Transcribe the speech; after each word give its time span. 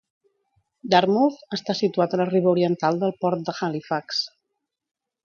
Dartmouth 0.93 1.43
està 1.57 1.75
situat 1.79 2.15
a 2.17 2.21
la 2.21 2.27
riba 2.31 2.51
oriental 2.53 2.97
del 3.05 3.13
port 3.25 3.45
de 3.51 3.55
Halifax. 3.61 4.23